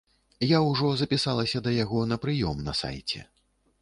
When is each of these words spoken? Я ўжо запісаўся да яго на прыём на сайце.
Я 0.51 0.61
ўжо 0.69 0.87
запісаўся 1.01 1.63
да 1.67 1.73
яго 1.83 1.99
на 2.13 2.19
прыём 2.25 2.67
на 2.69 2.73
сайце. 2.81 3.19